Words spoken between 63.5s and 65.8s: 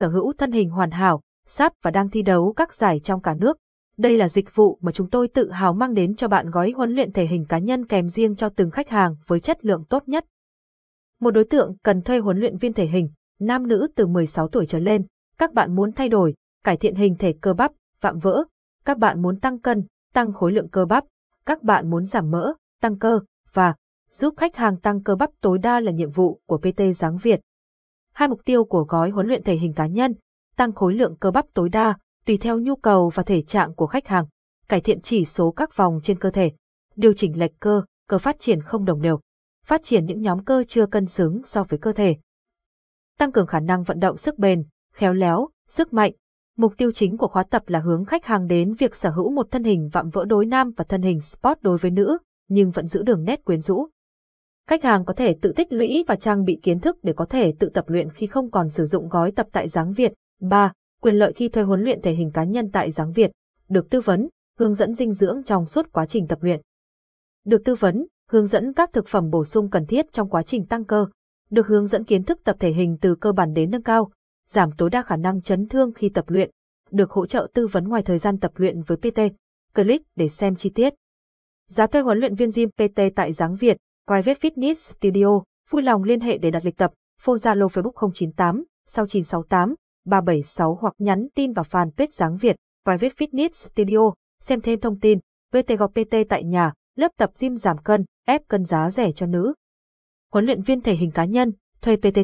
Được tư vấn, hướng dẫn dinh dưỡng trong